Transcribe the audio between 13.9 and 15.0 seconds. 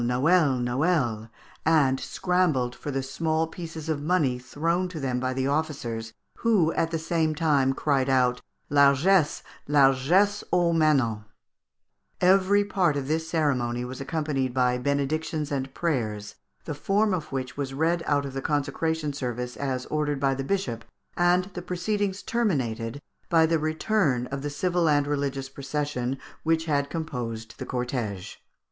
accompanied by